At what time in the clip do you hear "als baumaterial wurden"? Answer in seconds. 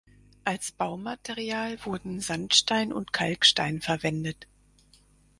0.45-2.21